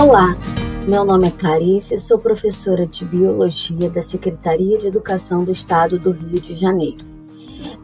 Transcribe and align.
Olá, 0.00 0.28
meu 0.88 1.04
nome 1.04 1.28
é 1.28 1.30
Clarice, 1.30 2.00
sou 2.00 2.18
professora 2.18 2.86
de 2.86 3.04
Biologia 3.04 3.90
da 3.90 4.02
Secretaria 4.02 4.78
de 4.78 4.86
Educação 4.86 5.44
do 5.44 5.52
Estado 5.52 5.98
do 5.98 6.12
Rio 6.12 6.40
de 6.40 6.54
Janeiro. 6.54 7.04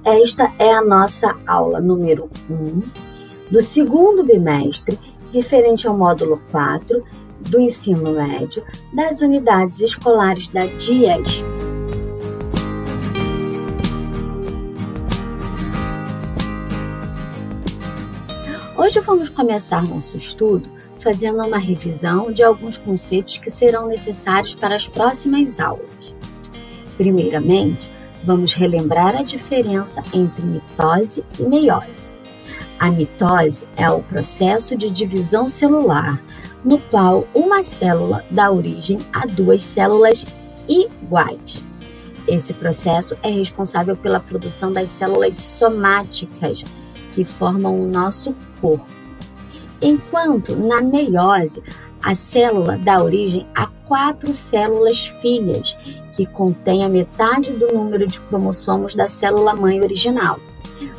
Esta 0.02 0.50
é 0.58 0.72
a 0.72 0.82
nossa 0.82 1.36
aula 1.46 1.78
número 1.78 2.30
1 2.48 2.80
do 3.50 3.60
segundo 3.60 4.24
bimestre, 4.24 4.98
referente 5.30 5.86
ao 5.86 5.94
módulo 5.94 6.40
4 6.50 7.04
do 7.50 7.60
ensino 7.60 8.10
médio 8.12 8.64
das 8.94 9.20
unidades 9.20 9.82
escolares 9.82 10.48
da 10.48 10.64
DIES. 10.64 11.44
Hoje 18.78 19.00
vamos 19.00 19.30
começar 19.30 19.88
nosso 19.88 20.18
estudo 20.18 20.68
fazendo 21.00 21.42
uma 21.42 21.56
revisão 21.56 22.30
de 22.30 22.42
alguns 22.42 22.76
conceitos 22.76 23.38
que 23.38 23.50
serão 23.50 23.86
necessários 23.86 24.54
para 24.54 24.76
as 24.76 24.86
próximas 24.86 25.58
aulas. 25.58 26.14
Primeiramente, 26.98 27.90
vamos 28.22 28.52
relembrar 28.52 29.16
a 29.16 29.22
diferença 29.22 30.04
entre 30.12 30.44
mitose 30.44 31.24
e 31.40 31.42
meiose. 31.44 32.14
A 32.78 32.90
mitose 32.90 33.66
é 33.78 33.88
o 33.88 34.02
processo 34.02 34.76
de 34.76 34.90
divisão 34.90 35.48
celular, 35.48 36.22
no 36.62 36.78
qual 36.78 37.26
uma 37.34 37.62
célula 37.62 38.26
dá 38.30 38.52
origem 38.52 38.98
a 39.10 39.24
duas 39.24 39.62
células 39.62 40.22
iguais. 40.68 41.64
Esse 42.28 42.52
processo 42.52 43.16
é 43.22 43.30
responsável 43.30 43.96
pela 43.96 44.20
produção 44.20 44.70
das 44.70 44.90
células 44.90 45.36
somáticas, 45.36 46.62
que 47.14 47.24
formam 47.24 47.74
o 47.74 47.86
nosso 47.86 48.34
corpo. 48.60 48.86
Enquanto 49.80 50.56
na 50.56 50.80
meiose, 50.80 51.62
a 52.02 52.14
célula 52.14 52.78
dá 52.78 53.02
origem 53.02 53.46
a 53.54 53.66
quatro 53.86 54.32
células 54.34 55.08
filhas, 55.20 55.76
que 56.14 56.24
contêm 56.24 56.84
a 56.84 56.88
metade 56.88 57.52
do 57.52 57.68
número 57.74 58.06
de 58.06 58.20
cromossomos 58.20 58.94
da 58.94 59.06
célula 59.06 59.54
mãe 59.54 59.80
original. 59.80 60.38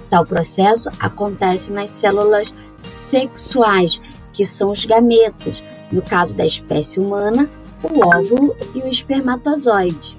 Tal 0.10 0.26
processo 0.26 0.90
acontece 1.00 1.72
nas 1.72 1.90
células 1.90 2.54
sexuais, 2.84 4.00
que 4.32 4.46
são 4.46 4.72
os 4.72 4.86
gametas, 4.86 5.64
no 5.92 6.02
caso 6.02 6.36
da 6.36 6.46
espécie 6.46 7.00
humana, 7.00 7.50
o 7.84 8.06
óvulo 8.06 8.56
e 8.76 8.80
o 8.80 8.88
espermatozoide. 8.88 10.18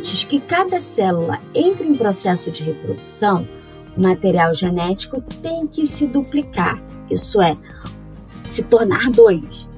Antes 0.00 0.24
que 0.24 0.40
cada 0.40 0.80
célula 0.80 1.38
entre 1.54 1.86
em 1.86 1.94
processo 1.94 2.50
de 2.50 2.62
reprodução, 2.62 3.46
o 3.94 4.02
material 4.02 4.54
genético 4.54 5.20
tem 5.42 5.66
que 5.66 5.86
se 5.86 6.06
duplicar, 6.06 6.82
isso 7.10 7.38
é, 7.38 7.52
se 8.48 8.62
tornar 8.62 9.10
dois. 9.10 9.68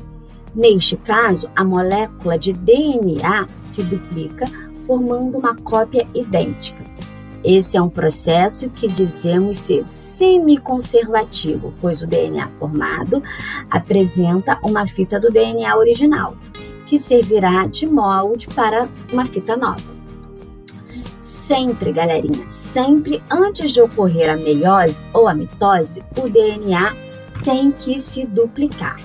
Neste 0.54 0.96
caso, 0.96 1.50
a 1.56 1.64
molécula 1.64 2.38
de 2.38 2.52
DNA 2.52 3.48
se 3.64 3.82
duplica, 3.82 4.44
formando 4.86 5.38
uma 5.38 5.56
cópia 5.56 6.06
idêntica. 6.14 6.84
Esse 7.42 7.76
é 7.76 7.82
um 7.82 7.90
processo 7.90 8.70
que 8.70 8.86
dizemos 8.86 9.58
ser 9.58 9.84
semiconservativo, 9.88 11.74
pois 11.80 12.00
o 12.00 12.06
DNA 12.06 12.48
formado 12.60 13.20
apresenta 13.68 14.56
uma 14.62 14.86
fita 14.86 15.18
do 15.18 15.32
DNA 15.32 15.76
original, 15.76 16.36
que 16.86 16.96
servirá 16.96 17.66
de 17.66 17.88
molde 17.88 18.46
para 18.46 18.88
uma 19.12 19.26
fita 19.26 19.56
nova. 19.56 20.01
Sempre, 21.42 21.92
galerinha, 21.92 22.48
sempre 22.48 23.20
antes 23.28 23.72
de 23.72 23.80
ocorrer 23.80 24.30
a 24.30 24.36
meiose 24.36 25.04
ou 25.12 25.26
a 25.26 25.34
mitose, 25.34 26.00
o 26.16 26.28
DNA 26.28 26.94
tem 27.42 27.72
que 27.72 27.98
se 27.98 28.24
duplicar. 28.24 29.00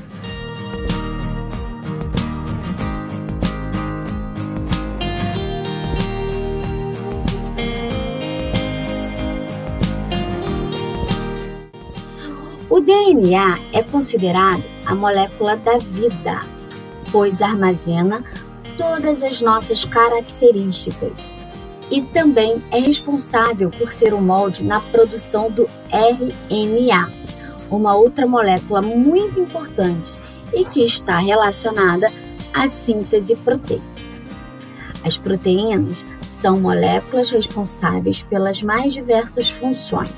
O 12.69 12.79
DNA 12.79 13.59
é 13.73 13.81
considerado 13.81 14.63
a 14.85 14.93
molécula 14.93 15.55
da 15.55 15.79
vida 15.79 16.41
pois 17.11 17.41
armazena 17.41 18.23
todas 18.77 19.23
as 19.23 19.41
nossas 19.41 19.85
características 19.85 21.36
e 21.89 22.01
também 22.01 22.61
é 22.71 22.79
responsável 22.79 23.69
por 23.69 23.91
ser 23.91 24.13
o 24.13 24.21
molde 24.21 24.63
na 24.63 24.79
produção 24.79 25.49
do 25.49 25.67
RNA, 25.91 27.11
uma 27.69 27.95
outra 27.95 28.25
molécula 28.25 28.81
muito 28.81 29.39
importante 29.39 30.13
e 30.53 30.65
que 30.65 30.83
está 30.85 31.19
relacionada 31.19 32.11
à 32.53 32.67
síntese 32.67 33.35
proteica. 33.35 33.83
As 35.03 35.17
proteínas 35.17 36.03
são 36.21 36.59
moléculas 36.59 37.31
responsáveis 37.31 38.21
pelas 38.23 38.61
mais 38.61 38.93
diversas 38.93 39.49
funções. 39.49 40.09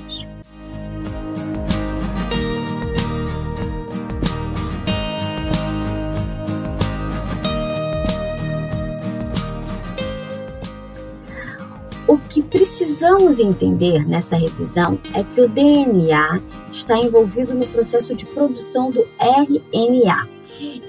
Que 12.28 12.42
precisamos 12.42 13.40
entender 13.40 14.06
nessa 14.06 14.36
revisão 14.36 14.98
é 15.14 15.24
que 15.24 15.40
o 15.40 15.48
DNA 15.48 16.40
está 16.70 16.96
envolvido 16.98 17.54
no 17.54 17.66
processo 17.66 18.14
de 18.14 18.24
produção 18.26 18.90
do 18.90 19.06
RNA 19.18 20.28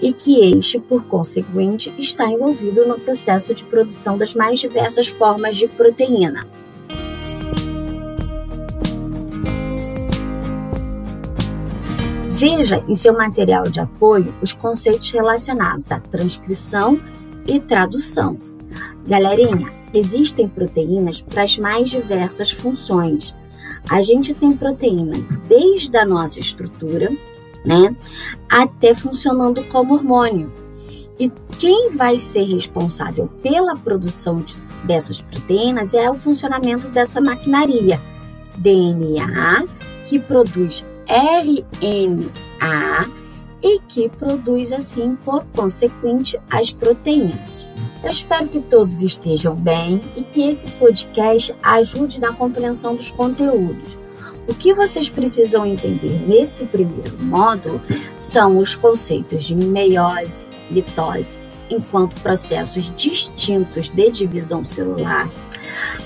e 0.02 0.14
que 0.14 0.58
este, 0.58 0.80
por 0.80 1.04
conseguinte, 1.06 1.94
está 1.98 2.26
envolvido 2.26 2.86
no 2.88 3.00
processo 3.00 3.54
de 3.54 3.64
produção 3.64 4.18
das 4.18 4.34
mais 4.34 4.60
diversas 4.60 5.08
formas 5.08 5.56
de 5.56 5.68
proteína. 5.68 6.46
Veja 12.32 12.84
em 12.88 12.96
seu 12.96 13.14
material 13.14 13.64
de 13.66 13.80
apoio 13.80 14.34
os 14.42 14.52
conceitos 14.52 15.12
relacionados 15.12 15.92
à 15.92 16.00
transcrição 16.00 17.00
e 17.48 17.60
tradução, 17.60 18.36
Galerinha, 19.08 19.70
existem 19.94 20.48
proteínas 20.48 21.22
para 21.22 21.44
as 21.44 21.58
mais 21.58 21.90
diversas 21.90 22.52
funções. 22.52 23.34
A 23.90 24.02
gente 24.02 24.34
tem 24.34 24.52
proteína 24.52 25.14
desde 25.48 25.98
a 25.98 26.06
nossa 26.06 26.40
estrutura, 26.40 27.12
né, 27.66 27.96
até 28.50 28.94
funcionando 28.94 29.64
como 29.66 29.96
hormônio. 29.96 30.52
E 31.20 31.32
quem 31.60 31.92
vai 31.92 32.18
ser 32.18 32.44
responsável 32.44 33.28
pela 33.44 33.76
produção 33.76 34.38
de, 34.38 34.58
dessas 34.86 35.22
proteínas 35.22 35.94
é 35.94 36.10
o 36.10 36.16
funcionamento 36.16 36.88
dessa 36.90 37.22
maquinaria. 37.22 38.02
DNA, 38.58 39.66
que 40.08 40.20
produz 40.20 40.86
RNA 41.08 42.32
e 43.62 43.80
que 43.88 44.10
produz, 44.10 44.72
assim, 44.72 45.16
por 45.24 45.46
consequente, 45.56 46.40
as 46.50 46.72
proteínas. 46.72 47.40
Eu 48.04 48.10
espero 48.10 48.48
que 48.48 48.60
todos 48.60 49.02
estejam 49.02 49.56
bem 49.56 50.02
e 50.16 50.24
que 50.24 50.50
esse 50.50 50.72
podcast 50.72 51.54
ajude 51.62 52.20
na 52.20 52.34
compreensão 52.34 52.96
dos 52.96 53.12
conteúdos. 53.12 53.98
O 54.48 54.56
que 54.56 54.74
vocês 54.74 55.08
precisam 55.08 55.66
entender 55.66 56.28
nesse 56.28 56.66
primeiro 56.66 57.22
módulo 57.24 57.80
são 58.18 58.58
os 58.58 58.74
conceitos 58.74 59.44
de 59.44 59.56
meiose, 59.56 60.46
mitose, 60.72 61.38
enquanto 61.70 62.20
processos 62.22 62.92
distintos 62.96 63.88
de 63.90 64.10
divisão 64.10 64.66
celular, 64.66 65.30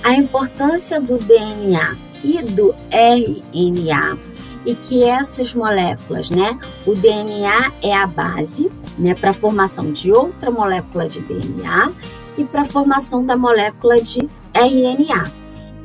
a 0.03 0.13
importância 0.13 0.99
do 0.99 1.17
DNA 1.17 2.04
e 2.25 2.41
do 2.41 2.73
RNA 2.91 4.17
e 4.65 4.75
que 4.75 5.03
essas 5.03 5.53
moléculas, 5.53 6.29
né, 6.31 6.57
o 6.85 6.95
DNA 6.95 7.71
é 7.83 7.95
a 7.95 8.07
base, 8.07 8.71
né, 8.97 9.13
para 9.13 9.29
a 9.29 9.33
formação 9.33 9.91
de 9.91 10.11
outra 10.11 10.49
molécula 10.49 11.07
de 11.07 11.19
DNA 11.21 11.91
e 12.37 12.43
para 12.43 12.63
a 12.63 12.65
formação 12.65 13.23
da 13.23 13.37
molécula 13.37 14.01
de 14.01 14.27
RNA. 14.53 15.23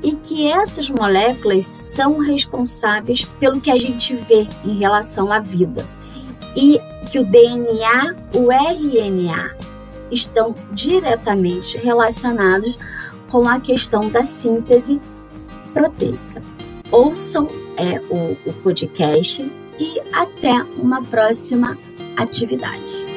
E 0.03 0.15
que 0.17 0.51
essas 0.51 0.89
moléculas 0.89 1.67
são 1.67 2.19
responsáveis 2.19 3.23
pelo 3.39 3.61
que 3.61 3.71
a 3.71 3.79
gente 3.79 4.17
vê 4.17 4.49
em 4.65 4.79
relação 4.79 5.31
à 5.31 5.41
vida. 5.41 5.87
E 6.57 6.81
que 7.13 7.19
o 7.19 7.25
DNA, 7.25 8.17
o 8.35 8.51
RNA, 8.51 9.55
estão 10.11 10.55
diretamente 10.73 11.77
relacionados 11.77 12.79
com 13.31 13.47
a 13.47 13.61
questão 13.61 14.09
da 14.09 14.25
síntese 14.25 14.99
proteica. 15.73 16.43
Ouçam 16.91 17.49
é, 17.77 18.01
o, 18.13 18.37
o 18.49 18.53
podcast 18.63 19.43
e 19.79 20.01
até 20.13 20.63
uma 20.77 21.03
próxima 21.03 21.79
atividade. 22.17 23.10